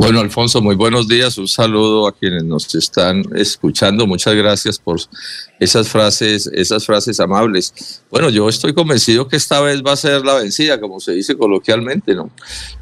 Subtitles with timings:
[0.00, 1.36] Bueno, Alfonso, muy buenos días.
[1.36, 4.06] Un saludo a quienes nos están escuchando.
[4.06, 4.98] Muchas gracias por
[5.60, 8.02] esas frases, esas frases amables.
[8.10, 11.36] Bueno, yo estoy convencido que esta vez va a ser la vencida, como se dice
[11.36, 12.30] coloquialmente, ¿no?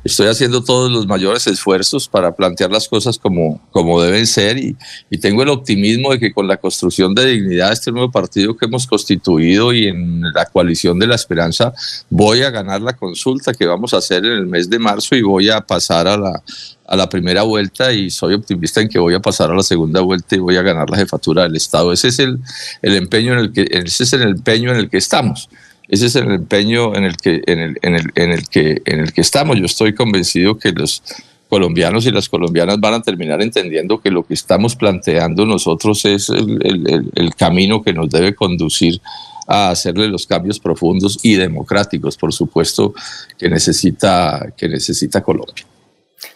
[0.05, 4.77] Estoy haciendo todos los mayores esfuerzos para plantear las cosas como, como deben ser y,
[5.11, 8.67] y tengo el optimismo de que con la construcción de dignidad, este nuevo partido que
[8.67, 11.73] hemos constituido y en la coalición de la esperanza,
[12.09, 15.23] voy a ganar la consulta que vamos a hacer en el mes de marzo y
[15.23, 16.43] voy a pasar a la,
[16.89, 20.01] a la primera vuelta y soy optimista en que voy a pasar a la segunda
[20.01, 21.93] vuelta y voy a ganar la jefatura del Estado.
[21.93, 22.39] Ese es el,
[22.83, 25.49] el empeño en el que ese es el empeño en el que estamos.
[25.89, 29.01] Ese es el empeño en el que en el, en el, en el que en
[29.01, 29.59] el que estamos.
[29.59, 31.03] Yo estoy convencido que los
[31.49, 36.29] colombianos y las colombianas van a terminar entendiendo que lo que estamos planteando nosotros es
[36.29, 39.01] el, el, el camino que nos debe conducir
[39.47, 42.93] a hacerle los cambios profundos y democráticos, por supuesto,
[43.39, 45.65] que necesita, que necesita Colombia.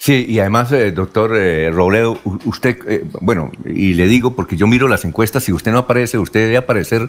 [0.05, 4.67] Sí, y además, eh, doctor eh, Robledo, usted, eh, bueno, y le digo porque yo
[4.67, 7.09] miro las encuestas, si usted no aparece, usted debe aparecer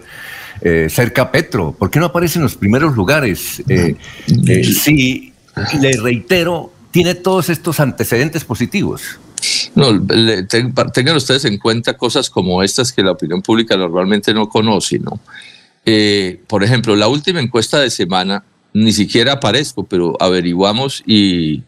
[0.61, 1.72] eh, cerca a Petro.
[1.72, 3.63] ¿Por qué no aparece en los primeros lugares?
[4.27, 5.33] sí,
[5.81, 9.19] le reitero, tiene todos estos antecedentes positivos.
[9.73, 10.00] No,
[10.94, 15.19] tengan ustedes en cuenta cosas como estas que la opinión pública normalmente no conoce, ¿no?
[16.45, 21.63] por ejemplo, la última encuesta de semana, ni siquiera aparezco, pero averiguamos y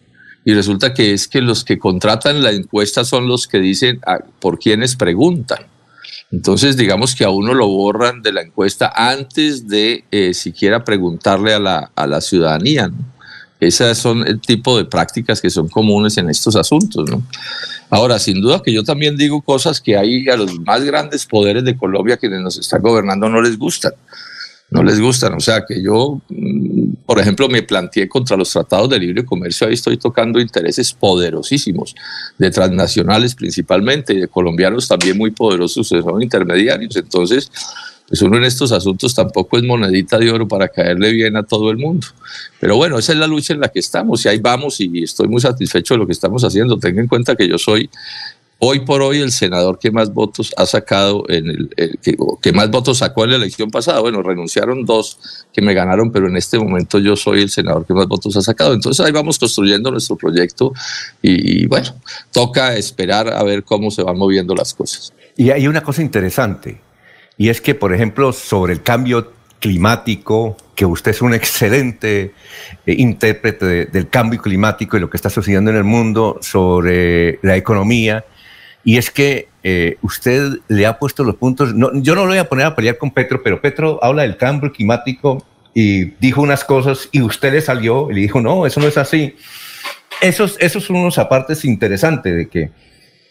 [0.45, 4.19] y resulta que es que los que contratan la encuesta son los que dicen ah,
[4.39, 5.65] por quienes preguntan.
[6.31, 11.53] Entonces, digamos que a uno lo borran de la encuesta antes de eh, siquiera preguntarle
[11.53, 12.89] a la, a la ciudadanía.
[12.89, 12.97] ¿no?
[13.59, 17.09] Esas son el tipo de prácticas que son comunes en estos asuntos.
[17.89, 21.63] Ahora, sin duda que yo también digo cosas que hay a los más grandes poderes
[21.63, 23.93] de Colombia quienes nos están gobernando no les gustan
[24.69, 25.33] no les gustan.
[25.33, 29.67] O sea que yo, mm, por ejemplo, me planteé contra los tratados de libre comercio,
[29.67, 31.95] ahí estoy tocando intereses poderosísimos,
[32.37, 36.95] de transnacionales principalmente, y de colombianos también muy poderosos, son intermediarios.
[36.95, 37.51] Entonces,
[38.07, 41.71] pues uno en estos asuntos tampoco es monedita de oro para caerle bien a todo
[41.71, 42.05] el mundo.
[42.59, 45.27] Pero bueno, esa es la lucha en la que estamos y ahí vamos y estoy
[45.27, 46.77] muy satisfecho de lo que estamos haciendo.
[46.77, 47.89] Tenga en cuenta que yo soy
[48.59, 51.69] hoy por hoy el senador que más votos ha sacado en el,
[52.41, 53.99] que, más votos sacó en la elección pasada.
[53.99, 57.93] Bueno, renunciaron dos que me ganaron, pero en este momento yo soy el senador que
[57.93, 58.73] más votos ha sacado.
[58.73, 60.73] Entonces ahí vamos construyendo nuestro proyecto
[61.21, 61.89] y, bueno,
[62.31, 65.13] toca esperar a ver cómo se van moviendo las cosas.
[65.37, 66.79] Y hay una cosa interesante,
[67.37, 72.33] y es que, por ejemplo, sobre el cambio climático, que usted es un excelente
[72.85, 77.57] eh, intérprete del cambio climático y lo que está sucediendo en el mundo, sobre la
[77.57, 78.23] economía,
[78.85, 82.37] y es que eh, usted le ha puesto los puntos, no, yo no lo voy
[82.37, 86.63] a poner a pelear con Petro, pero Petro habla del cambio climático y dijo unas
[86.63, 89.35] cosas y usted le salió y le dijo, no, eso no es así.
[90.21, 92.69] Esos, esos son unos apartes interesantes de que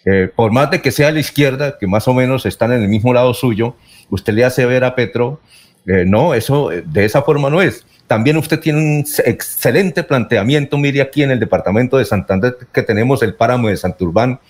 [0.04, 2.88] eh, por más de que sea la izquierda, que más o menos están en el
[2.88, 3.76] mismo lado suyo,
[4.10, 5.40] usted le hace ver a Petro,
[5.86, 7.86] eh, no, eso de esa forma no es.
[8.08, 13.22] También usted tiene un excelente planteamiento, mire aquí en el departamento de Santander que tenemos
[13.22, 14.40] el páramo de Santurbán,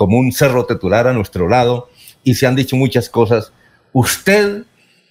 [0.00, 1.90] como un cerro titular a nuestro lado
[2.24, 3.52] y se han dicho muchas cosas.
[3.92, 4.62] Usted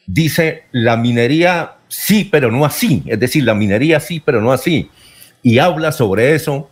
[0.07, 4.89] dice la minería sí, pero no así, es decir, la minería sí, pero no así,
[5.43, 6.71] y habla sobre eso.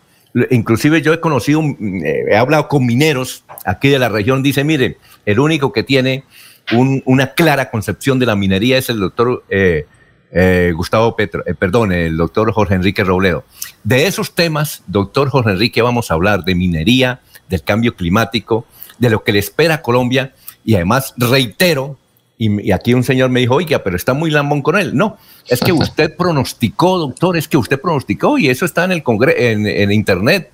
[0.50, 4.98] Inclusive yo he conocido, eh, he hablado con mineros aquí de la región, dice, mire,
[5.28, 6.24] el único que tiene
[6.74, 9.86] un, una clara concepción de la minería es el doctor eh,
[10.32, 13.44] eh, Gustavo Petro, perdón, el doctor Jorge Enrique Robledo.
[13.84, 18.66] De esos temas, doctor Jorge Enrique, vamos a hablar de minería, del cambio climático,
[18.97, 20.34] de lo que le espera a Colombia
[20.66, 21.97] y además reitero,
[22.38, 24.96] y, aquí un señor me dijo, oiga, pero está muy lambón con él.
[24.96, 29.03] No, es que usted pronosticó, doctor, es que usted pronosticó y eso está en el
[29.38, 30.52] en, en internet,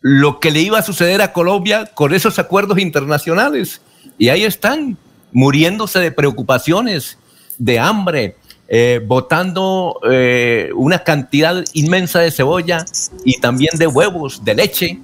[0.00, 3.80] lo que le iba a suceder a Colombia con esos acuerdos internacionales.
[4.18, 4.96] Y ahí están,
[5.32, 7.18] muriéndose de preocupaciones,
[7.58, 8.36] de hambre,
[8.68, 12.84] eh, botando eh, una cantidad inmensa de cebolla
[13.24, 14.98] y también de huevos, de leche,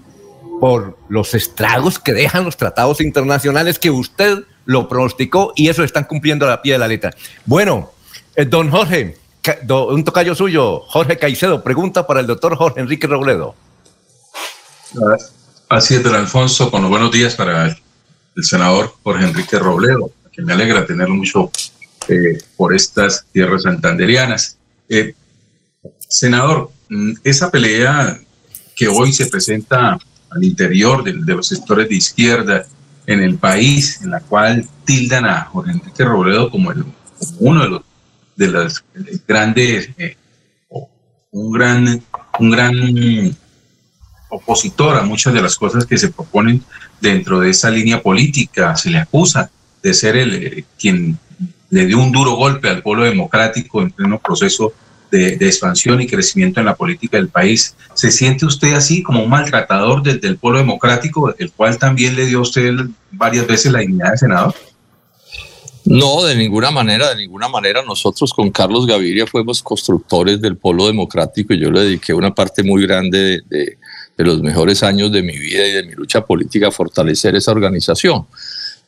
[0.61, 6.05] por los estragos que dejan los tratados internacionales que usted lo pronosticó y eso están
[6.05, 7.11] cumpliendo a la pie de la letra.
[7.47, 7.93] Bueno,
[8.37, 9.17] eh, don Jorge,
[9.69, 13.55] un tocayo suyo, Jorge Caicedo, pregunta para el doctor Jorge Enrique Robledo.
[15.69, 17.77] Así es, don Alfonso, con los buenos días para
[18.37, 21.51] el senador Jorge Enrique Robledo, que me alegra tenerlo mucho
[22.09, 24.57] eh, por estas tierras santanderianas.
[24.89, 25.15] Eh,
[26.09, 28.19] senador, mm, esa pelea
[28.75, 29.99] que hoy se presenta
[30.31, 32.65] al interior de, los sectores de izquierda
[33.07, 36.85] en el país, en la cual tildan a Jorge Enrique Robledo como, el,
[37.39, 37.83] uno de los
[38.39, 38.85] de las
[39.27, 40.17] grandes, eh,
[41.33, 42.03] un gran,
[42.39, 43.37] un gran
[44.31, 46.63] opositor a muchas de las cosas que se proponen
[47.01, 48.77] dentro de esa línea política.
[48.77, 49.51] Se le acusa
[49.83, 51.19] de ser el eh, quien
[51.71, 54.73] le dio un duro golpe al pueblo democrático en pleno proceso
[55.11, 57.75] de, expansión y crecimiento en la política del país.
[57.95, 62.27] ¿Se siente usted así como un maltratador del, del pueblo democrático, el cual también le
[62.27, 62.75] dio a usted
[63.11, 64.55] varias veces la dignidad de senador?
[65.91, 67.83] No, de ninguna manera, de ninguna manera.
[67.83, 72.63] Nosotros con Carlos Gaviria fuimos constructores del polo democrático y yo le dediqué una parte
[72.63, 73.79] muy grande de,
[74.19, 78.27] los mejores años de mi vida y de mi lucha política a fortalecer esa organización.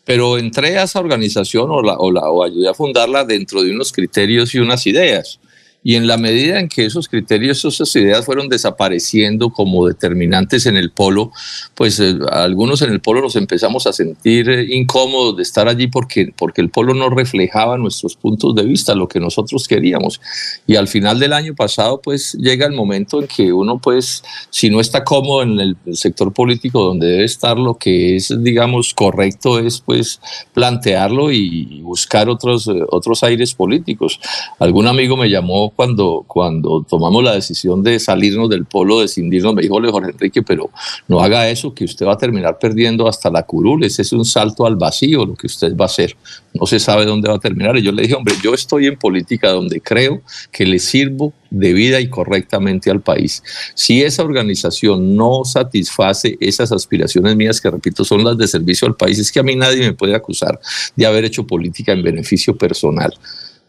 [0.04, 3.92] Pero entré a esa organización o, o, la, o ayudé a fundarla dentro de unos
[3.92, 5.40] criterios y unas ideas.
[5.82, 10.76] Y en la medida en que esos criterios, esas ideas fueron desapareciendo como determinantes en
[10.76, 11.32] el polo,
[11.74, 15.86] pues eh, algunos en el polo nos empezamos a sentir eh, incómodos de estar allí
[15.86, 20.20] porque, porque el polo no reflejaba nuestros puntos de vista, lo que nosotros queríamos.
[20.66, 24.68] Y al final del año pasado, pues llega el momento en que uno, pues, si
[24.68, 29.58] no está cómodo en el sector político donde debe estar, lo que es, digamos, correcto
[29.58, 30.20] es, pues,
[30.52, 34.20] plantearlo y buscar otros, eh, otros aires políticos.
[34.58, 39.54] Algún amigo me llamó cuando, cuando tomamos la decisión de salirnos del polo, de cindirnos,
[39.54, 40.70] me dijo Jorge Enrique, pero
[41.08, 44.24] no haga eso, que usted va a terminar perdiendo hasta la curul, ese es un
[44.24, 46.16] salto al vacío lo que usted va a hacer,
[46.54, 47.76] no se sabe dónde va a terminar.
[47.76, 51.72] Y yo le dije, hombre, yo estoy en política donde creo que le sirvo de
[51.72, 53.42] vida y correctamente al país.
[53.74, 58.96] Si esa organización no satisface esas aspiraciones mías, que repito, son las de servicio al
[58.96, 60.60] país, es que a mí nadie me puede acusar
[60.96, 63.12] de haber hecho política en beneficio personal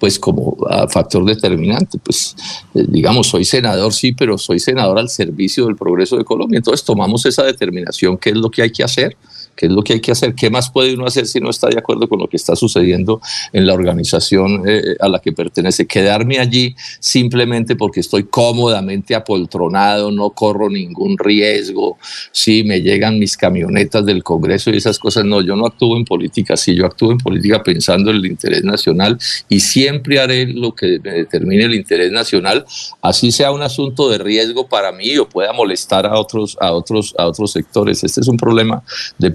[0.02, 0.58] pues como
[0.90, 2.00] factor determinante.
[2.00, 2.36] Pues
[2.74, 6.58] eh, digamos, soy senador, sí, pero soy senador al servicio del progreso de Colombia.
[6.58, 9.16] Entonces tomamos esa determinación, qué es lo que hay que hacer
[9.62, 11.68] qué es lo que hay que hacer, qué más puede uno hacer si no está
[11.68, 13.22] de acuerdo con lo que está sucediendo
[13.54, 15.86] en la organización eh, a la que pertenece.
[15.86, 22.00] Quedarme allí simplemente porque estoy cómodamente apoltronado, no corro ningún riesgo,
[22.32, 26.06] si me llegan mis camionetas del Congreso y esas cosas, no, yo no actúo en
[26.06, 30.74] política, sí, yo actúo en política pensando en el interés nacional y siempre haré lo
[30.74, 32.66] que me determine el interés nacional,
[33.00, 37.14] así sea un asunto de riesgo para mí o pueda molestar a otros, a otros,
[37.16, 38.04] a otros sectores.
[38.04, 38.82] Este es un problema
[39.20, 39.30] de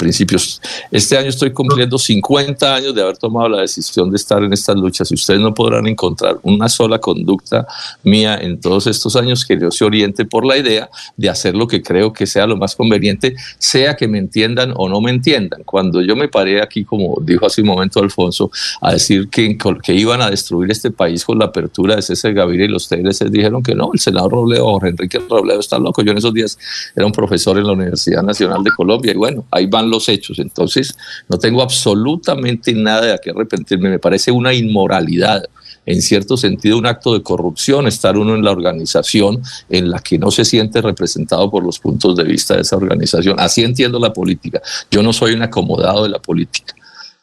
[0.91, 4.77] Este año estoy cumpliendo 50 años de haber tomado la decisión de estar en estas
[4.77, 7.67] luchas y ustedes no podrán encontrar una sola conducta
[8.03, 11.67] mía en todos estos años que yo se oriente por la idea de hacer lo
[11.67, 15.63] que creo que sea lo más conveniente, sea que me entiendan o no me entiendan.
[15.65, 19.95] Cuando yo me paré aquí, como dijo hace un momento Alfonso, a decir que, que
[19.95, 23.63] iban a destruir este país con la apertura de César Gaviria y los TLC dijeron
[23.63, 26.03] que no, el senador Robledo, Jorge Enrique Robledo está loco.
[26.03, 26.59] Yo en esos días
[26.95, 30.39] era un profesor en la Universidad Nacional de Colombia y bueno, ahí van los hechos.
[30.39, 30.97] Entonces,
[31.29, 33.91] no tengo absolutamente nada de qué arrepentirme.
[33.91, 35.45] Me parece una inmoralidad,
[35.85, 40.19] en cierto sentido, un acto de corrupción estar uno en la organización en la que
[40.19, 43.39] no se siente representado por los puntos de vista de esa organización.
[43.39, 44.61] Así entiendo la política.
[44.91, 46.75] Yo no soy un acomodado de la política.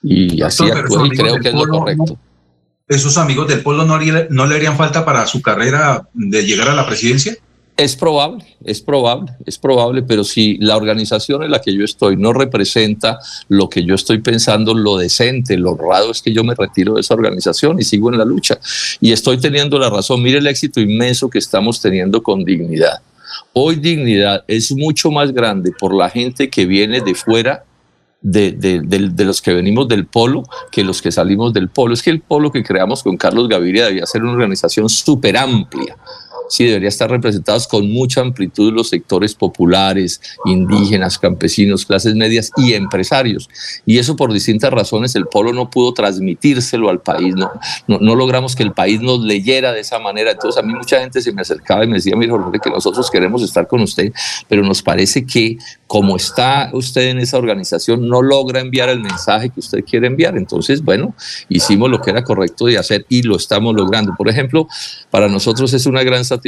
[0.01, 2.17] Y así actúo y creo que es lo correcto.
[2.87, 3.97] ¿Esos amigos del pueblo no,
[4.29, 7.35] no le harían falta para su carrera de llegar a la presidencia?
[7.75, 12.15] Es probable, es probable, es probable, pero si la organización en la que yo estoy
[12.17, 13.17] no representa
[13.47, 17.01] lo que yo estoy pensando, lo decente, lo honrado es que yo me retiro de
[17.01, 18.59] esa organización y sigo en la lucha.
[19.01, 20.21] Y estoy teniendo la razón.
[20.21, 23.01] Mire el éxito inmenso que estamos teniendo con dignidad.
[23.53, 27.65] Hoy dignidad es mucho más grande por la gente que viene de fuera
[28.23, 31.93] de, de, los que venimos del polo que los que salimos del polo.
[31.93, 35.97] Es que el polo que creamos con Carlos Gaviria debía ser una organización súper amplia,
[36.53, 42.73] sí debería estar representados con mucha amplitud los sectores populares, indígenas, campesinos, clases medias y
[42.73, 43.49] empresarios.
[43.87, 47.49] Y eso por distintas razones el polo no pudo transmitírselo al país, no,
[47.87, 50.29] no, logramos que el país nos leyera de esa manera.
[50.29, 53.09] Entonces a mí mucha gente se me acercaba y me decía, mire Jorge, que nosotros
[53.09, 54.13] queremos estar con usted,
[54.47, 55.57] pero nos parece que
[55.87, 60.37] como está usted en esa organización no logra enviar el mensaje que usted quiere enviar.
[60.37, 61.15] Entonces, bueno,
[61.49, 64.13] hicimos lo que era correcto de hacer y lo estamos logrando.
[64.15, 64.67] Por ejemplo,
[65.09, 66.42] para nosotros es una gran satisfacción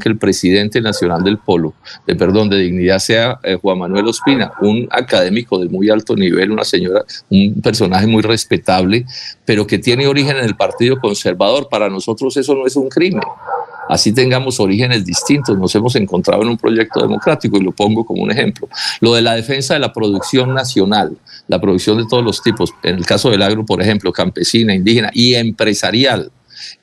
[0.00, 1.74] que el presidente nacional del Polo,
[2.06, 6.50] de perdón, de dignidad, sea eh, Juan Manuel Ospina, un académico de muy alto nivel,
[6.50, 9.04] una señora, un personaje muy respetable,
[9.44, 11.68] pero que tiene origen en el Partido Conservador.
[11.68, 13.22] Para nosotros eso no es un crimen
[13.88, 18.22] así tengamos orígenes distintos, nos hemos encontrado en un proyecto democrático y lo pongo como
[18.22, 18.68] un ejemplo.
[19.00, 21.16] Lo de la defensa de la producción nacional,
[21.48, 25.10] la producción de todos los tipos, en el caso del agro, por ejemplo, campesina, indígena
[25.12, 26.30] y empresarial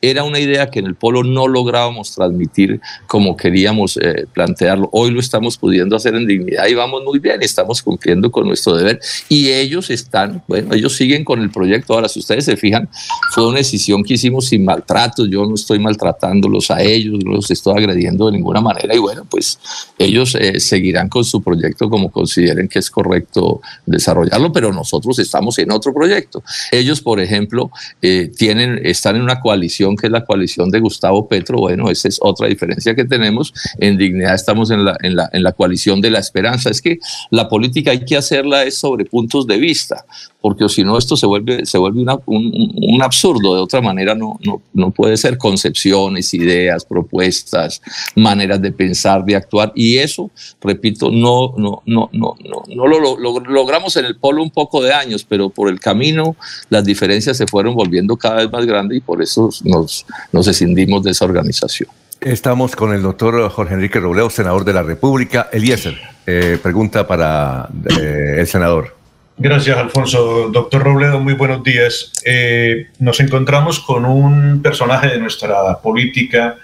[0.02, 4.90] era una idea que en el polo no lográbamos transmitir como queríamos eh, plantearlo.
[4.92, 8.76] Hoy lo estamos pudiendo hacer en dignidad y vamos muy bien, estamos cumpliendo con nuestro
[8.76, 11.94] deber y ellos están, bueno, ellos siguen con el proyecto.
[11.94, 12.90] Ahora, si ustedes se fijan,
[13.34, 17.52] fue una decisión que hicimos sin maltratos, yo no estoy maltratándolos a ellos, no los
[17.52, 19.60] estoy agrediendo de ninguna manera y bueno, pues
[19.98, 25.58] ellos eh, seguirán con su proyecto como consideren que es correcto desarrollarlo, pero nosotros estamos
[25.60, 26.44] en otro proyecto.
[26.72, 27.72] Ellos, por ejemplo,
[28.02, 32.08] eh, tienen, están en una coalición que es la coalición de Gustavo Petro, bueno, esa
[32.08, 36.02] es otra diferencia que tenemos, en Dignidad estamos en la, en la, en la coalición
[36.02, 37.00] de la esperanza, es que
[37.30, 40.06] la política hay que hacerla es sobre puntos de vista,
[40.42, 44.62] porque si no esto se vuelve, se vuelve un, absurdo, de otra manera no, no,
[44.74, 47.82] no, puede ser concepciones, ideas, propuestas,
[48.16, 50.30] maneras de pensar, de actuar, y eso,
[50.62, 54.94] repito, no, no, no, no, no, no lo, logramos en el polo un poco de
[54.94, 56.36] años, pero por el camino
[56.70, 61.04] las diferencias se fueron volviendo cada vez más grandes y por eso nos, nos escindimos
[61.04, 61.90] de esa organización.
[62.22, 65.50] Estamos con el doctor Jorge Enrique Robledo, senador de la República.
[65.52, 67.68] Eliezer, eh, pregunta para
[68.00, 68.96] eh, el senador.
[69.38, 70.50] Gracias, Alfonso.
[70.50, 72.12] Doctor Robledo, muy buenos días.
[72.24, 76.58] Eh, nos encontramos con un personaje de nuestra política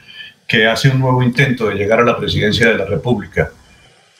[0.47, 3.49] que hace un nuevo intento de llegar a la presidencia de la República.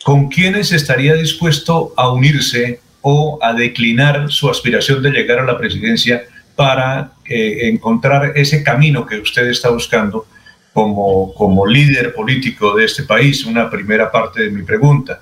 [0.03, 5.57] ¿Con quiénes estaría dispuesto a unirse o a declinar su aspiración de llegar a la
[5.57, 6.24] presidencia
[6.57, 10.25] para eh, encontrar ese camino que usted está buscando
[10.73, 13.45] como, como líder político de este país?
[13.45, 15.21] Una primera parte de mi pregunta.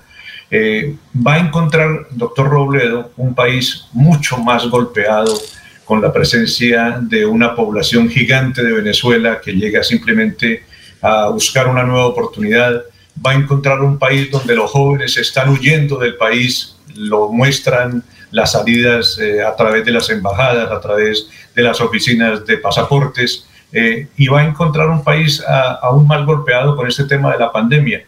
[0.50, 5.38] Eh, va a encontrar, doctor Robledo, un país mucho más golpeado
[5.84, 10.64] con la presencia de una población gigante de Venezuela que llega simplemente
[11.02, 12.82] a buscar una nueva oportunidad.
[13.24, 18.52] Va a encontrar un país donde los jóvenes están huyendo del país, lo muestran las
[18.52, 24.08] salidas eh, a través de las embajadas, a través de las oficinas de pasaportes, eh,
[24.16, 25.42] y va a encontrar un país
[25.82, 28.04] aún más golpeado con este tema de la pandemia.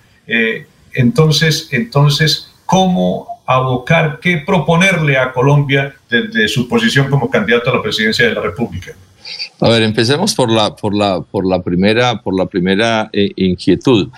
[0.95, 7.83] Entonces, entonces, ¿cómo abocar, qué proponerle a Colombia desde su posición como candidato a la
[7.83, 8.93] presidencia de la República?
[9.61, 14.09] A ver, empecemos por la, por la, por la primera, por la primera eh, inquietud.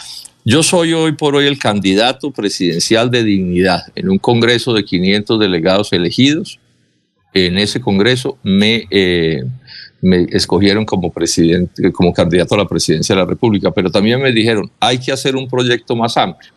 [0.45, 5.39] Yo soy hoy por hoy el candidato presidencial de dignidad en un congreso de 500
[5.39, 6.59] delegados elegidos.
[7.35, 9.45] En ese congreso me, eh,
[10.01, 14.33] me escogieron como presidente, como candidato a la presidencia de la República, pero también me
[14.33, 16.53] dijeron hay que hacer un proyecto más amplio.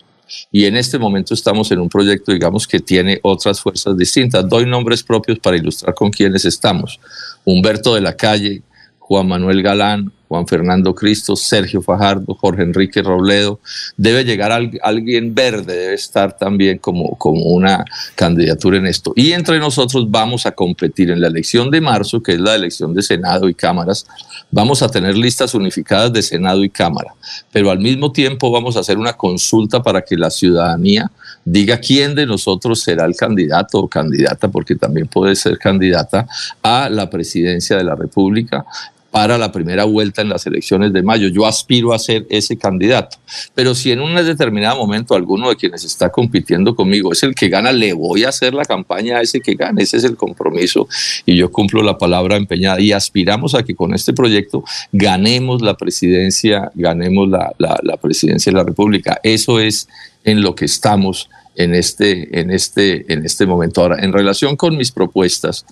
[0.49, 4.47] Y en este momento estamos en un proyecto, digamos, que tiene otras fuerzas distintas.
[4.47, 6.99] Doy nombres propios para ilustrar con quiénes estamos.
[7.43, 8.61] Humberto de la Calle,
[8.97, 13.59] Juan Manuel Galán, Juan Fernando Cristo, Sergio Fajardo, Jorge Enrique Robledo.
[13.95, 17.85] Debe llegar alguien verde, debe estar también como, como una
[18.15, 19.13] candidatura en esto.
[19.15, 22.95] Y entre nosotros vamos a competir en la elección de marzo, que es la elección
[22.95, 24.07] de Senado y cámaras.
[24.49, 27.13] Vamos a tener listas unificadas de Senado y Cámara,
[27.51, 31.11] pero al mismo tiempo vamos a hacer una consulta para que la ciudadanía
[31.45, 36.25] diga quién de nosotros será el candidato o candidata, porque también puede ser candidata
[36.63, 38.65] a la presidencia de la República
[39.13, 41.27] para la primera vuelta en las elecciones de mayo.
[41.27, 43.17] Yo aspiro a ser ese candidato.
[43.53, 47.47] Pero si en un determinado momento alguno de quienes está compitiendo conmigo es el que
[47.47, 49.83] gana, le voy a hacer la campaña a ese que gane.
[49.83, 50.87] Ese es el compromiso
[51.27, 52.81] y yo cumplo la palabra empeñada.
[52.81, 58.57] Y aspiramos a que con este proyecto ganemos la presidencia, ganemos la, la presidencia de
[58.57, 59.19] la República.
[59.21, 59.87] Eso es
[60.23, 63.81] en lo que estamos en este, en este, en este momento.
[63.81, 65.65] Ahora, en relación con mis propuestas,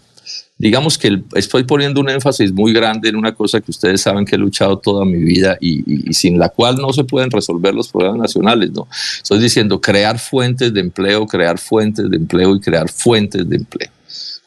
[0.62, 4.36] digamos que estoy poniendo un énfasis muy grande en una cosa que ustedes saben que
[4.36, 8.20] he luchado toda mi vida y, sin la cual no se pueden resolver los problemas
[8.20, 8.88] nacionales, ¿no?
[8.92, 13.90] Estoy diciendo crear fuentes de empleo, crear fuentes de empleo y crear fuentes de empleo.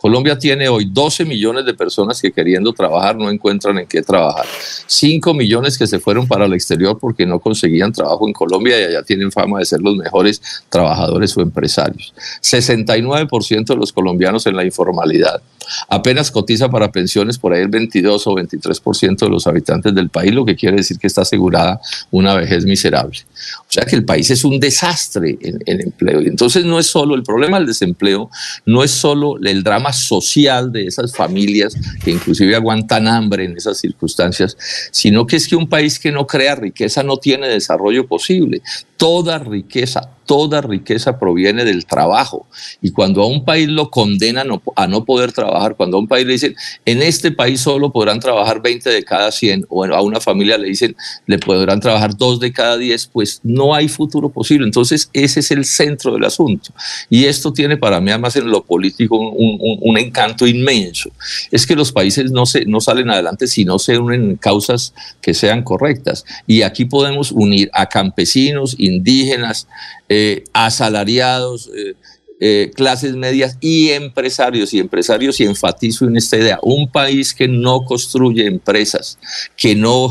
[0.04, 4.44] Colombia tiene hoy 12 millones de personas que queriendo trabajar no encuentran en qué trabajar.
[4.86, 8.84] 5 millones que se fueron para el exterior porque no conseguían trabajo en Colombia y
[8.84, 12.12] allá tienen fama de ser los mejores trabajadores o empresarios.
[12.42, 15.40] 69% de los colombianos en la informalidad.
[15.88, 20.34] Apenas cotiza para pensiones por ahí el 22 o 23% de los habitantes del país,
[20.34, 21.80] lo que quiere decir que está asegurada
[22.10, 23.20] una vejez miserable.
[23.60, 26.20] O sea que el país es un desastre en, en empleo.
[26.20, 28.28] Entonces no es solo el problema del desempleo,
[28.66, 31.74] no es solo el drama social de esas familias
[32.04, 34.56] que inclusive aguantan hambre en esas circunstancias,
[34.90, 38.62] sino que es que un país que no crea riqueza no tiene desarrollo posible
[39.04, 42.46] Toda riqueza, toda riqueza proviene del trabajo.
[42.80, 46.26] Y cuando a un país lo condenan a no poder trabajar, cuando a un país
[46.26, 50.20] le dicen, en este país solo podrán trabajar 20 de cada 100, o a una
[50.20, 50.96] familia le dicen,
[51.26, 54.66] le podrán trabajar 2 de cada 10, pues no hay futuro posible.
[54.66, 56.70] Entonces, ese es el centro del asunto.
[57.10, 61.10] Y esto tiene para mí, además, en lo político, un, encanto inmenso.
[61.52, 64.92] Es que los países no, se, no salen adelante si no se unen en causas
[65.20, 66.24] que sean correctas.
[66.48, 69.68] Y aquí podemos unir a campesinos, indígenas,
[70.08, 71.94] eh, asalariados, eh,
[72.40, 77.46] eh, clases medias y empresarios y empresarios y enfatizo en esta idea, un país que
[77.46, 79.18] no construye empresas,
[79.56, 80.10] que no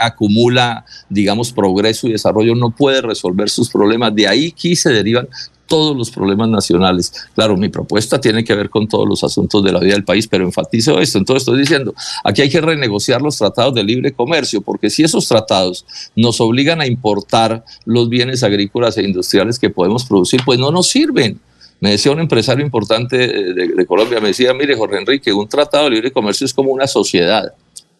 [0.00, 4.14] acumula, digamos, progreso y desarrollo, no puede resolver sus problemas.
[4.14, 5.28] De ahí aquí se derivan
[5.66, 7.12] todos los problemas nacionales.
[7.34, 10.26] Claro, mi propuesta tiene que ver con todos los asuntos de la vida del país,
[10.26, 11.18] pero enfatizo esto.
[11.18, 15.26] Entonces estoy diciendo, aquí hay que renegociar los tratados de libre comercio, porque si esos
[15.26, 20.70] tratados nos obligan a importar los bienes agrícolas e industriales que podemos producir, pues no
[20.70, 21.40] nos sirven.
[21.80, 25.90] Me decía un empresario importante de, Colombia, me decía, mire Jorge Enrique, un tratado de
[25.90, 27.52] libre comercio es como una sociedad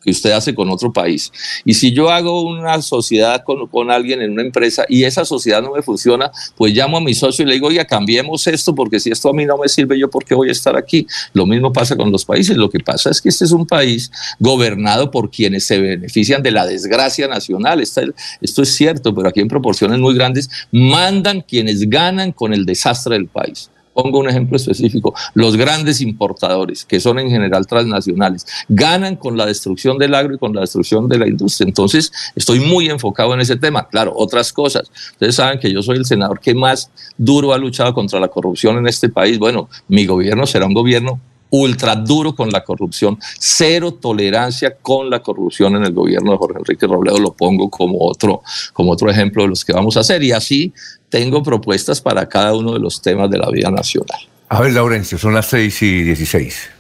[0.05, 1.33] que usted hace con otro país.
[1.65, 5.63] Y si yo hago una sociedad con, con, alguien en una empresa y esa sociedad
[5.63, 9.01] no me funciona, pues llamo a mi socio y le digo, oye, cambiemos esto porque
[9.01, 11.07] si esto a mí no me sirve, yo por qué voy a estar aquí.
[11.33, 12.57] Lo mismo pasa con los países.
[12.57, 16.51] Lo que pasa es que este es un país gobernado por quienes se benefician de
[16.51, 17.81] la desgracia nacional.
[17.81, 23.15] Esto es cierto, pero aquí en proporciones muy grandes mandan quienes ganan con el desastre
[23.17, 23.71] del país.
[23.95, 25.15] Pongo un ejemplo específico.
[25.35, 30.39] Los grandes importadores, que son en general transnacionales, ganan con la destrucción del agro y
[30.39, 31.67] con la destrucción de la industria.
[31.67, 33.89] Entonces, estoy muy enfocado en ese tema.
[33.89, 34.91] Claro, otras cosas.
[35.13, 38.79] Ustedes saben que yo soy el senador que más duro ha luchado contra la corrupción
[38.79, 39.39] en este país.
[39.39, 41.21] Bueno, mi gobierno será un gobierno
[41.51, 46.59] ultra duro con la corrupción, cero tolerancia con la corrupción en el gobierno de Jorge
[46.59, 50.23] Enrique Robledo, lo pongo como otro, como otro ejemplo de los que vamos a hacer.
[50.25, 50.73] Y así
[51.15, 54.19] tengo propuestas para cada uno de los temas de la vida nacional.
[54.49, 56.71] A ver, Laurencio, son las 6 y 16.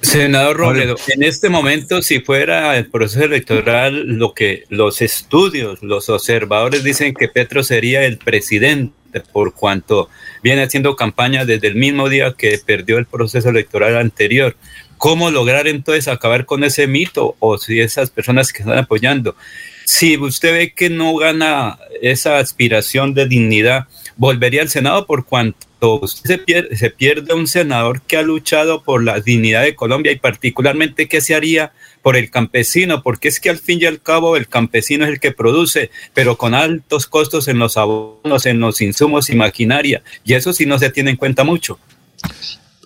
[0.00, 6.08] Senador Robledo, en este momento, si fuera el proceso electoral, lo que los estudios, los
[6.08, 10.08] observadores dicen que Petro sería el presidente por cuanto
[10.42, 14.56] viene haciendo campaña desde el mismo día que perdió el proceso electoral anterior.
[14.98, 19.36] ¿Cómo lograr entonces acabar con ese mito o si esas personas que están apoyando?
[19.84, 23.86] Si usted ve que no gana esa aspiración de dignidad,
[24.16, 25.66] volvería al Senado por cuanto
[26.06, 30.18] se pierde, se pierde un senador que ha luchado por la dignidad de Colombia y
[30.18, 31.72] particularmente qué se haría
[32.02, 35.20] por el campesino, porque es que al fin y al cabo el campesino es el
[35.20, 40.34] que produce, pero con altos costos en los abonos, en los insumos y maquinaria, y
[40.34, 41.78] eso sí no se tiene en cuenta mucho.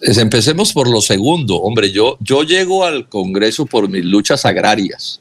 [0.03, 5.21] Empecemos por lo segundo, hombre, yo, yo llego al Congreso por mis luchas agrarias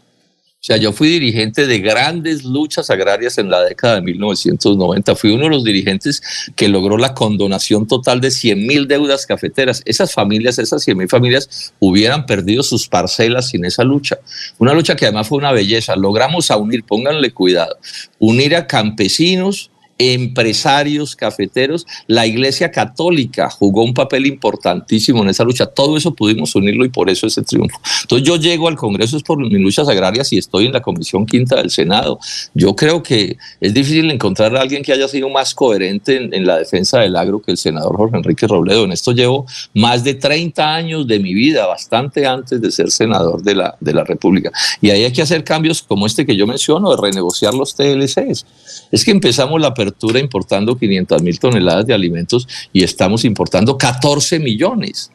[0.62, 5.16] o sea, yo fui dirigente de grandes luchas agrarias en la década de 1990.
[5.16, 6.22] Fui uno de los dirigentes
[6.54, 9.82] que logró la condonación total de 100 mil deudas cafeteras.
[9.86, 14.20] Esas familias, esas 100 mil familias, hubieran perdido sus parcelas sin esa lucha.
[14.58, 15.96] Una lucha que además fue una belleza.
[15.96, 17.78] Logramos unir, pónganle cuidado,
[18.20, 25.66] unir a campesinos, empresarios cafeteros, la Iglesia Católica jugó un papel importantísimo en esa lucha.
[25.66, 27.78] Todo eso pudimos unirlo y por eso ese triunfo.
[28.04, 31.26] Entonces yo llego al Congreso es por mis luchas agrarias y estoy en la Comisión
[31.26, 32.18] Quinta del Senado.
[32.54, 36.58] Yo creo que es difícil encontrar a alguien que haya sido más coherente en, la
[36.58, 38.86] defensa del agro que el senador Jorge Enrique Robledo.
[38.86, 43.44] En esto llevo más de 30 años de mi vida, bastante antes de ser senador
[43.44, 44.52] de la, de la República.
[44.80, 48.46] Y ahí hay que hacer cambios como este que yo menciono, de renegociar los TLCs.
[48.92, 49.74] Es que empezamos la
[50.20, 55.12] importando 500 mil toneladas de alimentos y estamos importando 14 millones.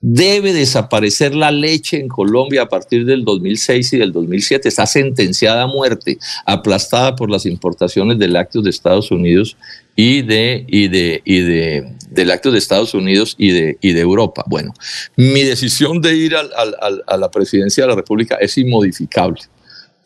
[0.00, 4.68] Debe desaparecer la leche en Colombia a partir del 2006 y del 2007.
[4.68, 9.56] Está sentenciada a muerte, aplastada por las importaciones de lácteos de Estados Unidos
[9.96, 14.00] y de, y de, y de, de lácteos de Estados Unidos y de, y de
[14.00, 14.44] Europa.
[14.46, 14.74] Bueno,
[15.16, 19.40] mi decisión de ir a la presidencia de la República es inmodificable.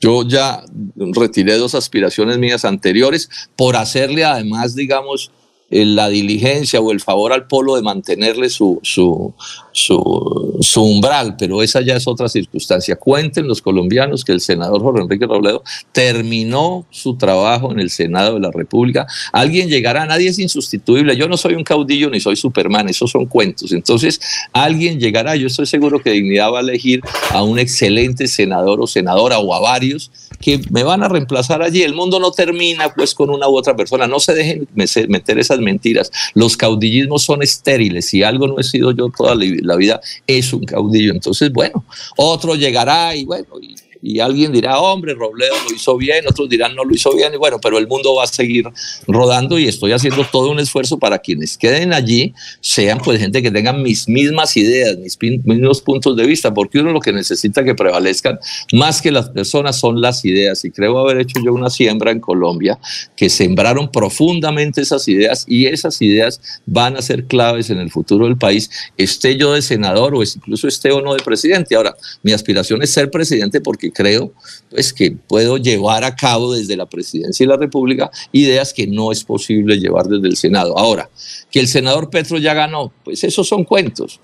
[0.01, 0.63] Yo ya
[0.97, 5.31] retiré dos aspiraciones mías anteriores por hacerle además, digamos,
[5.71, 9.33] la diligencia o el favor al polo de mantenerle su, su,
[9.73, 12.97] su, umbral, pero esa ya es otra circunstancia.
[12.97, 18.35] Cuenten los colombianos que el senador Jorge Enrique Robledo terminó su trabajo en el Senado
[18.35, 19.07] de la República.
[19.33, 21.17] Alguien llegará, nadie es insustituible.
[21.17, 23.73] Yo no soy un caudillo ni soy Superman, esos son cuentos.
[23.73, 24.21] Entonces,
[24.53, 28.89] alguien llegará, yo estoy seguro que Dignidad va a elegir a un excelente senador o
[28.89, 31.83] senadora o a varios que me van a reemplazar allí.
[31.83, 34.07] El mundo no termina pues con una u otra persona.
[34.07, 34.69] No se dejen
[35.09, 36.11] meter esas mentiras.
[36.35, 38.07] Los caudillismos son estériles.
[38.07, 41.13] Si algo no he sido yo toda la vida, es un caudillo.
[41.13, 41.85] Entonces, bueno,
[42.17, 43.77] otro llegará y bueno, y
[44.21, 47.59] alguien dirá, hombre, Robledo lo hizo bien, otros dirán, no lo hizo bien, y bueno,
[47.61, 48.67] pero el mundo va a seguir
[49.07, 53.51] rodando y estoy haciendo todo un esfuerzo para quienes queden allí sean pues gente que
[53.51, 57.75] tengan mis mismas ideas, mis mismos puntos de vista, porque uno lo que necesita que
[57.75, 58.39] prevalezcan
[58.73, 62.21] más que las personas son las ideas y creo haber hecho yo una siembra en
[62.21, 62.79] Colombia
[63.17, 68.27] que sembraron profundamente esas ideas y esas ideas van a ser claves en el futuro
[68.27, 71.75] del país, esté yo de senador o incluso esté o no de presidente.
[71.75, 74.33] Ahora, mi aspiración es ser presidente porque creo
[74.71, 79.13] pues que puedo llevar a cabo desde la presidencia y la república ideas que no
[79.13, 80.79] es posible llevar desde el Senado.
[80.79, 81.11] Ahora,
[81.51, 84.21] que el senador Petro ya ganó, pues esos son cuentos.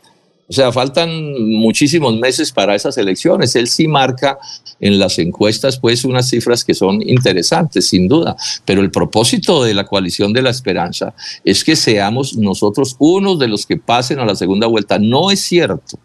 [0.49, 1.11] O sea, faltan
[1.51, 3.57] muchísimos meses para esas elecciones.
[3.57, 4.39] Él sí marca
[4.79, 8.37] en las encuestas pues unas cifras que son interesantes, sin duda.
[8.65, 13.49] Pero el propósito de la coalición de la esperanza es que seamos nosotros unos de
[13.49, 15.01] los que pasen a la segunda vuelta.
[15.01, 15.99] No es cierto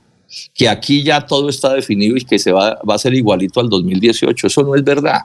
[0.54, 3.70] que aquí ya todo está definido y que se va, va a ser igualito al
[3.70, 4.48] 2018.
[4.48, 5.22] Eso no es verdad.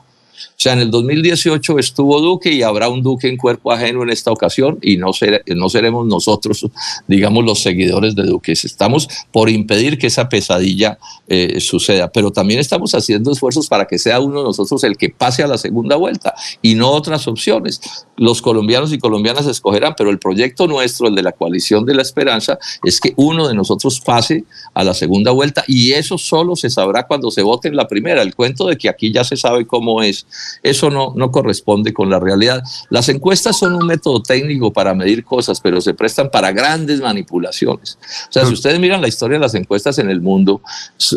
[0.50, 4.10] O sea, en el 2018 estuvo Duque y habrá un Duque en cuerpo ajeno en
[4.10, 5.10] esta ocasión y no,
[5.54, 6.66] no seremos nosotros,
[7.06, 8.52] digamos, los seguidores de Duque.
[8.52, 13.98] Estamos por impedir que esa pesadilla eh, suceda, pero también estamos haciendo esfuerzos para que
[13.98, 17.80] sea uno de nosotros el que pase a la segunda vuelta y no otras opciones.
[18.16, 22.02] Los colombianos y colombianas escogerán, pero el proyecto nuestro, el de la coalición de la
[22.02, 24.44] esperanza, es que uno de nosotros pase
[24.74, 28.22] a la segunda vuelta y eso solo se sabrá cuando se vote en la primera.
[28.22, 30.25] El cuento de que aquí ya se sabe cómo es
[30.62, 32.62] eso no, no corresponde con la realidad.
[32.90, 37.98] Las encuestas son un método técnico para medir cosas, pero se prestan para grandes manipulaciones.
[38.28, 40.60] O sea, si ustedes miran la historia de las encuestas en el mundo,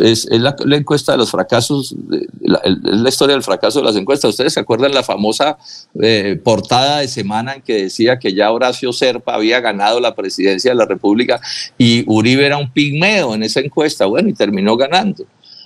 [0.02, 1.96] es, la, encuesta de los fracasos,
[2.42, 4.30] la, la historia del fracaso de las encuestas.
[4.30, 5.58] ¿Ustedes se acuerdan la famosa
[6.02, 10.72] eh, portada de semana en que decía que ya Horacio Serpa había ganado la presidencia
[10.72, 11.40] de la República
[11.78, 14.06] y Uribe era un pigmeo en esa encuesta?
[14.06, 15.26] Bueno, y terminó ganando.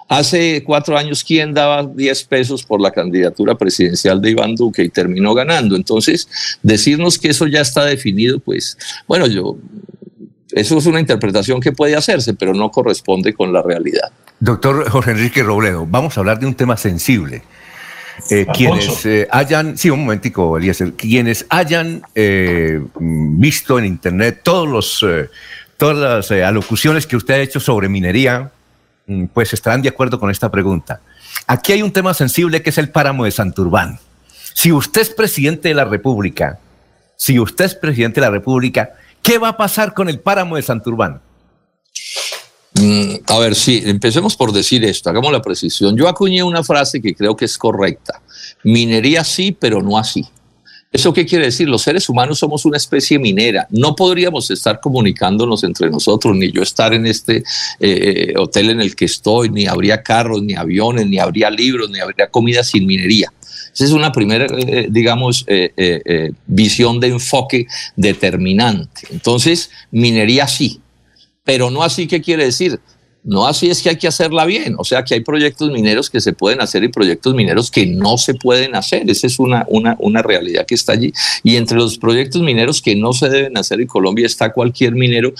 [0.10, 4.90] Hace cuatro años, ¿quién daba 10 pesos por la candidatura presidencial de Iván Duque y
[4.90, 5.76] terminó ganando?
[5.76, 6.28] Entonces,
[6.62, 9.58] decirnos que eso ya está definido, pues, bueno, yo,
[10.52, 14.12] eso es una interpretación que puede hacerse, pero no corresponde con la realidad.
[14.40, 17.42] Doctor Jorge Enrique Robledo, vamos a hablar de un tema sensible.
[18.30, 24.68] Eh, quienes eh, hayan, sí, un momentico, Eliezer, quienes hayan eh, visto en internet todos
[24.68, 25.06] los,
[25.78, 28.52] todas las alocuciones que usted ha hecho sobre minería,
[29.34, 31.02] pues estarán de acuerdo con esta pregunta.
[31.48, 34.00] Aquí hay un tema sensible que es el páramo de Santurbán.
[34.54, 36.60] Si usted es presidente de la República,
[37.16, 40.62] si usted es presidente de la República, ¿qué va a pasar con el páramo de
[40.62, 41.22] Santurbán?
[42.76, 45.96] Mm, a ver, sí, empecemos por decir esto, hagamos la precisión.
[45.96, 48.22] Yo acuñé una frase que creo que es correcta.
[48.64, 50.26] Minería sí, pero no así.
[50.94, 51.68] ¿Eso qué quiere decir?
[51.68, 53.68] Los seres humanos somos una especie minera.
[53.72, 57.44] No podríamos estar comunicándonos entre nosotros, ni yo estar en este
[57.80, 62.00] eh, hotel en el que estoy, ni habría carros, ni aviones, ni habría libros, ni
[62.00, 63.34] habría comida sin minería.
[63.74, 69.08] Esa es una primera, eh, digamos, eh, visión de enfoque determinante.
[69.10, 70.80] Entonces, minería sí,
[71.44, 72.80] pero no así, ¿qué quiere decir?
[73.24, 74.76] No así es que hay que hacerla bien.
[74.78, 78.18] O sea que hay proyectos mineros que se pueden hacer y proyectos mineros que no
[78.18, 79.10] se pueden hacer.
[79.10, 81.14] Esa es una, una, una realidad que está allí.
[81.42, 85.34] Y entre los proyectos mineros que no se deben hacer en Colombia está cualquier minero,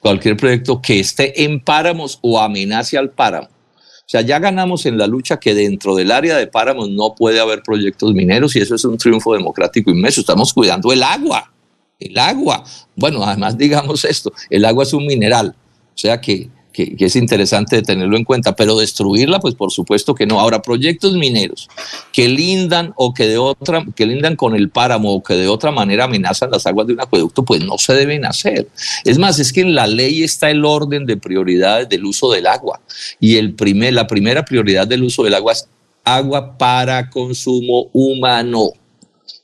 [0.00, 3.48] cualquier proyecto que esté en páramos o amenace al páramo.
[3.48, 7.38] O sea, ya ganamos en la lucha que dentro del área de páramos no puede
[7.38, 10.20] haber proyectos mineros y eso es un triunfo democrático inmenso.
[10.20, 11.52] Estamos cuidando el agua,
[12.00, 12.64] el agua.
[12.96, 15.54] Bueno, además digamos esto, el agua es un mineral.
[15.94, 20.26] O sea que que, es interesante tenerlo en cuenta, pero destruirla, pues por supuesto que
[20.26, 20.40] no.
[20.40, 21.68] Ahora, proyectos mineros
[22.12, 25.70] que lindan o que de otra, que lindan con el páramo o que de otra
[25.70, 28.68] manera amenazan las aguas de un acueducto, pues no se deben hacer.
[29.04, 32.46] Es más, es que en la ley está el orden de prioridades del uso del
[32.46, 32.80] agua
[33.18, 35.68] y el primer, la primera prioridad del uso del agua es
[36.04, 38.72] agua para consumo humano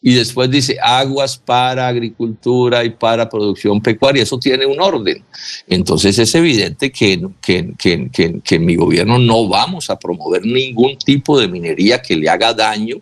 [0.07, 4.23] y después dice aguas para agricultura y para producción pecuaria.
[4.23, 5.25] Eso tiene un orden.
[5.67, 8.09] Entonces es evidente que, que, que,
[8.41, 12.55] que, en mi gobierno no vamos a promover ningún tipo de minería que le haga
[12.55, 12.99] daño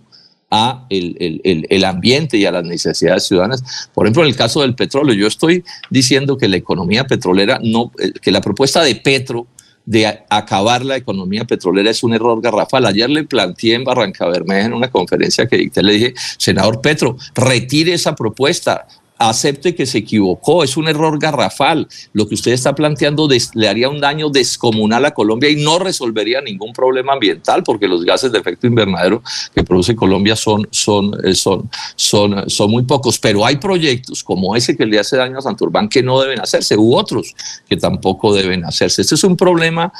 [0.50, 3.90] a el, el, el, ambiente y a las necesidades ciudadanas.
[3.92, 7.92] Por ejemplo, en el caso del petróleo, yo estoy diciendo que la economía petrolera, no,
[7.98, 9.46] eh, que la propuesta de Petro
[9.86, 12.86] de acabar la economía petrolera es un error garrafal.
[12.86, 17.16] Ayer le planteé en Barranca Bermeja en una conferencia que dicté, le dije, senador Petro,
[17.34, 18.86] retire esa propuesta,
[19.28, 21.88] acepte que se equivocó, es un error garrafal.
[22.12, 26.40] Lo que usted está planteando le haría un daño descomunal a Colombia y no resolvería
[26.40, 29.22] ningún problema ambiental porque los gases de efecto invernadero
[29.54, 33.18] que produce Colombia son, son, eh, son, son, son muy pocos.
[33.18, 36.76] Pero hay proyectos como ese que le hace daño a Santurbán que no deben hacerse,
[36.76, 37.34] u otros
[37.68, 39.02] que tampoco deben hacerse.
[39.02, 39.92] Este es un problema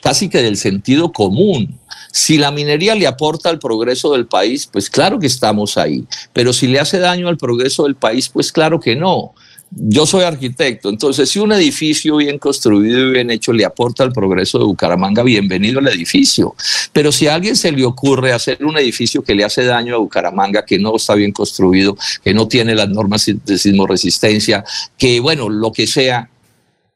[0.00, 1.78] casi que del sentido común.
[2.12, 6.04] Si la minería le aporta al progreso del país, pues claro que estamos ahí.
[6.32, 9.34] Pero si le hace daño al progreso del país, pues claro que no.
[9.70, 14.12] Yo soy arquitecto, entonces si un edificio bien construido y bien hecho le aporta al
[14.12, 16.54] progreso de Bucaramanga, bienvenido al edificio.
[16.94, 19.98] Pero si a alguien se le ocurre hacer un edificio que le hace daño a
[19.98, 24.64] Bucaramanga, que no está bien construido, que no tiene las normas de sismoresistencia,
[24.96, 26.30] que bueno, lo que sea,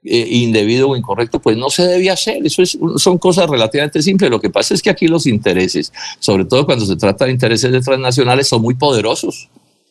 [0.04, 2.44] eh, indebido o incorrecto, pues no se debe hacer.
[2.44, 2.62] Eso
[2.98, 4.30] son cosas relativamente simples.
[4.30, 7.70] Lo que pasa es que aquí los intereses, sobre todo cuando se trata de intereses
[7.70, 9.48] de transnacionales, son muy poderosos.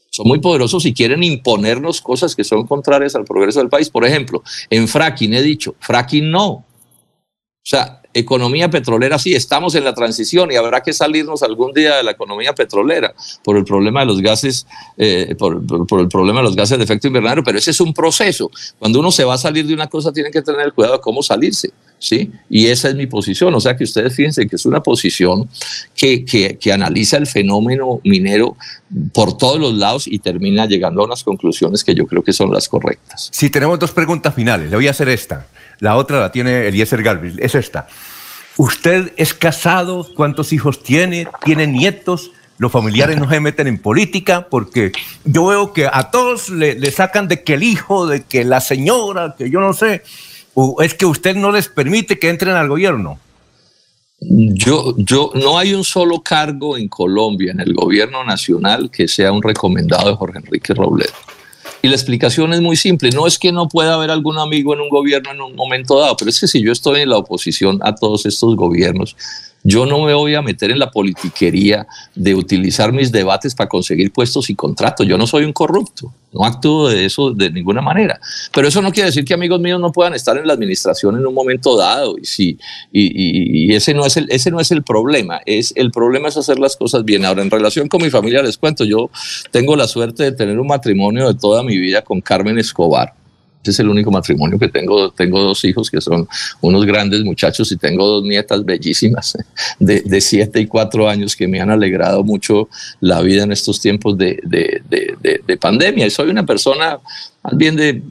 [0.10, 3.90] Son muy poderosos y quieren imponernos cosas que son contrarias al progreso del país.
[3.90, 6.50] Por ejemplo, en fracking he dicho, fracking no.
[6.50, 6.66] O
[7.64, 12.04] sea, economía petrolera, sí, estamos en la transición y habrá que salirnos algún día de
[12.04, 15.62] la economía petrolera por el problema de los gases, eh, por,
[16.00, 18.50] el problema de los gases de efecto invernadero, pero ese es un proceso.
[18.80, 21.24] Cuando uno se va a salir de una cosa, tiene que tener cuidado de cómo
[21.24, 22.32] salirse, ¿sí?
[22.50, 23.54] Y esa es mi posición.
[23.56, 25.50] O sea, que ustedes fíjense que es una posición
[25.96, 28.58] que, que, que analiza el fenómeno minero
[29.14, 32.52] por todos los lados y termina llegando a unas conclusiones que yo creo que son
[32.52, 33.30] las correctas.
[33.32, 34.70] Sí, tenemos dos preguntas finales.
[34.70, 35.48] Le voy a hacer esta.
[35.82, 37.38] La otra la tiene Eliezer Galvin.
[37.40, 37.88] Es esta.
[38.56, 40.08] ¿Usted es casado?
[40.16, 41.28] ¿Cuántos hijos tiene?
[41.44, 42.32] ¿Tiene nietos?
[42.60, 44.92] Los familiares no se meten en política porque
[45.26, 49.36] yo veo que a todos le, sacan de que el hijo, de que la señora,
[49.36, 50.04] que yo no sé.
[50.54, 53.18] ¿O es que usted no les permite que entren al gobierno?
[54.20, 59.32] Yo, yo, no hay un solo cargo en Colombia, en el gobierno nacional, que sea
[59.32, 61.14] un recomendado de Jorge Enrique Robledo.
[61.82, 63.10] Y la explicación es muy simple.
[63.10, 66.16] No es que no pueda haber algún amigo en un gobierno en un momento dado,
[66.16, 69.16] pero es que si yo estoy en la oposición a todos estos gobiernos,
[69.64, 74.12] yo no me voy a meter en la politiquería de utilizar mis debates para conseguir
[74.12, 75.08] puestos y contratos.
[75.08, 78.20] Yo no soy un corrupto, no actúo de eso de ninguna manera.
[78.54, 81.26] Pero eso no quiere decir que amigos míos no puedan estar en la administración en
[81.26, 82.16] un momento dado.
[82.18, 82.58] Y,
[82.92, 85.42] y, ese, no es el, ese no es el problema.
[85.46, 87.26] Es, el problema es hacer las cosas bien.
[87.26, 89.12] Ahora, en relación con mi familia, les cuento, yo
[89.52, 93.21] tengo la suerte de tener un matrimonio de toda mi vida con Carmen Escobar
[93.70, 95.12] es el único matrimonio que tengo.
[95.12, 96.28] Tengo dos hijos que son
[96.62, 99.38] unos grandes muchachos y tengo dos nietas bellísimas
[99.80, 102.70] de, siete y cuatro años que me han alegrado mucho
[103.00, 106.08] la vida en estos tiempos de, de pandemia.
[106.08, 107.00] Y soy una persona
[107.44, 108.04] más bien de,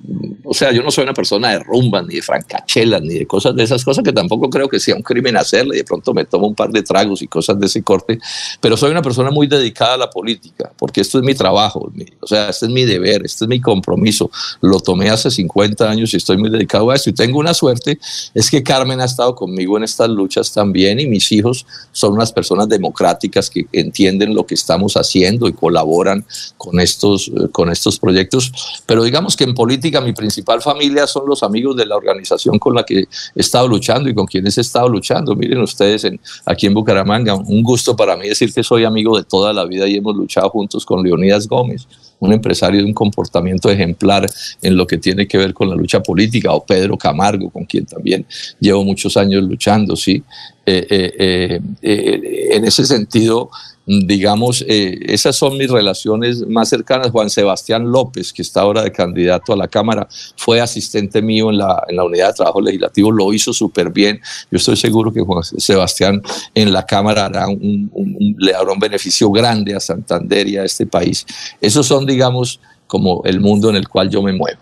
[0.44, 3.54] o sea, yo no soy una persona de rumba, ni de francachelas, ni de cosas
[3.54, 5.76] de esas cosas que tampoco creo que sea un crimen hacerle.
[5.76, 8.18] De pronto me tomo un par de tragos y cosas de ese corte,
[8.60, 12.26] pero soy una persona muy dedicada a la política, porque esto es mi trabajo, o
[12.26, 14.30] sea, este es mi deber, este es mi compromiso.
[14.60, 17.10] Lo tomé hace 50 años y estoy muy dedicado a esto.
[17.10, 18.00] Y tengo una suerte,
[18.34, 22.32] es que Carmen ha estado conmigo en estas luchas también y mis hijos son unas
[22.32, 26.24] personas democráticas que entienden lo que estamos haciendo y colaboran
[26.56, 28.82] con estos, con estos proyectos.
[28.86, 32.58] Pero digamos, digamos que en política mi principal familia son los amigos de la organización
[32.58, 35.36] con la que he estado luchando y con quienes he estado luchando.
[35.36, 39.24] Miren ustedes en, aquí en Bucaramanga, un gusto para mí decir que soy amigo de
[39.24, 41.86] toda la vida y hemos luchado juntos con Leonidas Gómez,
[42.18, 44.26] un empresario de un comportamiento ejemplar
[44.62, 47.84] en lo que tiene que ver con la lucha política, o Pedro Camargo, con quien
[47.84, 48.24] también
[48.58, 50.22] llevo muchos años luchando, ¿sí?
[50.64, 53.50] Eh, eh, eh, en ese sentido,
[53.86, 57.10] digamos, eh, esas son mis relaciones más cercanas.
[57.10, 61.58] Juan Sebastián López, que está ahora de candidato a la Cámara, fue asistente mío en
[61.58, 64.20] la, en la unidad de trabajo legislativo, lo hizo súper bien.
[64.50, 66.22] Yo estoy seguro que Juan Sebastián
[66.54, 70.86] en la Cámara hará un, le hará un beneficio grande a Santander y a este
[70.86, 71.26] país.
[71.60, 74.58] Esos son, digamos, como el mundo en el cual yo me muevo.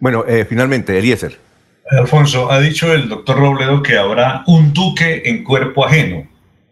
[0.00, 1.38] Bueno, eh, finalmente, Eliezer.
[1.90, 6.28] Alfonso, ha dicho el doctor Robledo que habrá un duque en cuerpo ajeno.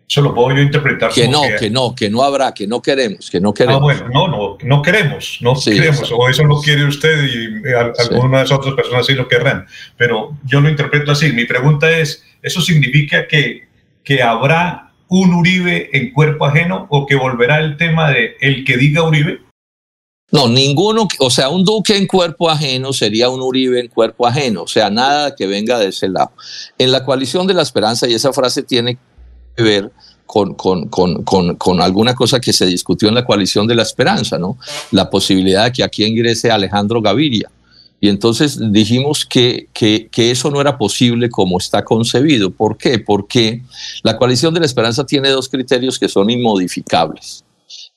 [0.09, 3.29] Eso lo puedo yo interpretar que no, que, no, que no habrá, que no queremos,
[3.29, 3.79] que no queremos.
[3.79, 7.69] Ah, bueno, no, no, no queremos, no queremos, o eso lo quiere usted y
[8.09, 9.67] algunas otras personas sí lo querrán,
[9.97, 11.33] pero yo lo interpreto así.
[11.33, 13.67] Mi pregunta es, ¿eso significa que,
[14.05, 18.77] que habrá un Uribe en cuerpo ajeno o que volverá el tema de el que
[18.77, 19.41] diga Uribe?
[20.31, 24.63] No, ninguno, o sea, un duque en cuerpo ajeno sería un Uribe en cuerpo ajeno,
[24.63, 26.33] o sea, nada que venga de ese lado.
[26.79, 28.99] En la coalición de la esperanza, y esa frase tiene
[29.57, 29.91] ver
[30.27, 34.39] con, con, con, con, alguna cosa que se discutió en la coalición de la esperanza,
[34.39, 34.59] ¿no?
[34.91, 37.51] La posibilidad de que aquí ingrese Alejandro Gaviria.
[37.99, 42.51] Y entonces dijimos que, que, que, eso no era posible como está concebido.
[42.51, 42.99] ¿Por qué?
[42.99, 43.63] Porque
[44.03, 47.46] la coalición de la esperanza tiene dos criterios que son inmodificables.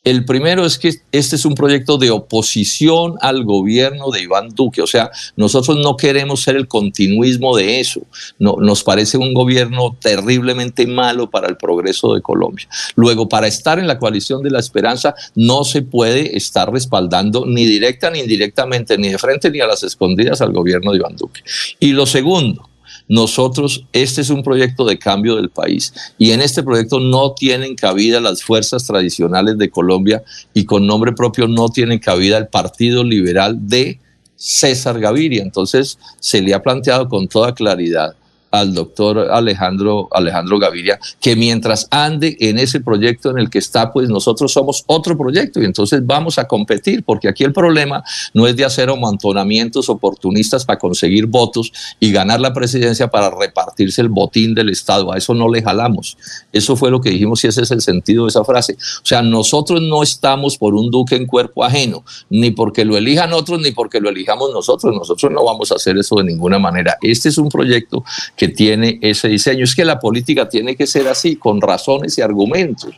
[0.05, 4.81] El primero es que este es un proyecto de oposición al gobierno de Iván Duque.
[4.81, 8.01] O sea, nosotros no queremos ser el continuismo de eso.
[8.39, 12.65] No, nos parece un gobierno terriblemente malo para el progreso de Colombia.
[12.95, 17.65] Luego, para estar en la coalición de la esperanza, no se puede estar respaldando ni
[17.65, 21.41] directa ni indirectamente, ni de frente ni a las escondidas al gobierno de Iván Duque.
[21.77, 22.68] Y lo segundo,
[23.09, 27.75] nosotros, este es un proyecto de cambio del país y en este proyecto no tienen
[27.75, 33.03] cabida las fuerzas tradicionales de Colombia y con nombre propio no tienen cabida el Partido
[33.03, 33.99] Liberal de
[34.35, 35.41] César Gaviria.
[35.41, 38.15] Entonces se le ha planteado con toda claridad
[38.51, 43.91] al doctor Alejandro, Alejandro Gaviria, que mientras ande en ese proyecto en el que está,
[43.91, 48.47] pues nosotros somos otro proyecto y entonces vamos a competir, porque aquí el problema no
[48.47, 54.09] es de hacer amontonamientos oportunistas para conseguir votos y ganar la presidencia para repartirse el
[54.09, 55.11] botín del Estado.
[55.11, 56.17] A eso no le jalamos.
[56.51, 58.73] Eso fue lo que dijimos y ese es el sentido de esa frase.
[58.73, 63.33] O sea, nosotros no estamos por un duque en cuerpo ajeno, ni porque lo elijan
[63.33, 64.93] otros, ni porque lo elijamos nosotros.
[64.93, 66.97] Nosotros no vamos a hacer eso de ninguna manera.
[67.01, 68.03] Este es un proyecto
[68.39, 69.65] que tiene ese diseño.
[69.65, 72.89] Es que la política tiene que ser así, con razones y argumentos.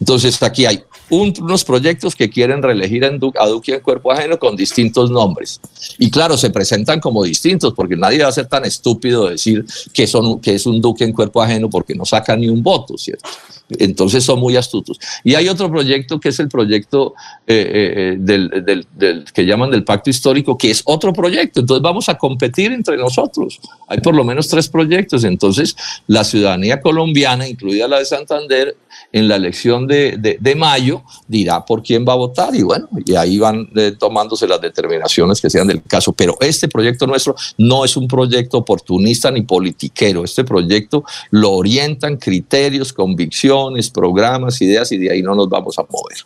[0.00, 5.10] Entonces, aquí hay unos proyectos que quieren reelegir a Duque en cuerpo ajeno con distintos
[5.10, 5.60] nombres.
[5.98, 10.06] Y claro, se presentan como distintos, porque nadie va a ser tan estúpido decir que,
[10.06, 13.28] son, que es un Duque en cuerpo ajeno porque no saca ni un voto, ¿cierto?
[13.68, 14.98] Entonces son muy astutos.
[15.24, 17.14] Y hay otro proyecto que es el proyecto
[17.46, 21.60] eh, eh, del, del, que llaman del pacto histórico, que es otro proyecto.
[21.60, 23.60] Entonces vamos a competir entre nosotros.
[23.88, 25.24] Hay por lo menos tres proyectos.
[25.24, 25.76] Entonces
[26.06, 28.76] la ciudadanía colombiana, incluida la de Santander,
[29.12, 33.14] en la elección de, de, mayo dirá por quién va a votar y bueno, y
[33.14, 36.12] ahí van eh, tomándose las determinaciones que sean del caso.
[36.12, 40.24] Pero este proyecto nuestro no es un proyecto oportunista ni politiquero.
[40.24, 43.55] Este proyecto lo orientan criterios, convicciones,
[43.92, 46.18] programas, ideas y de ahí no nos vamos a mover.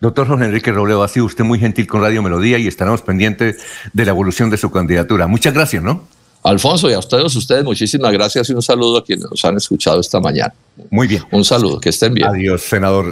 [0.00, 3.58] Doctor Jorge Enrique Robledo, ha sido usted muy gentil con Radio Melodía y estaremos pendientes
[3.92, 5.26] de la evolución de su candidatura.
[5.26, 6.08] Muchas gracias, ¿no?
[6.42, 10.00] Alfonso, y a ustedes, ustedes muchísimas gracias y un saludo a quienes nos han escuchado
[10.00, 10.54] esta mañana.
[10.90, 11.22] Muy bien.
[11.32, 12.28] Un saludo, que estén bien.
[12.28, 13.04] Adiós, senador.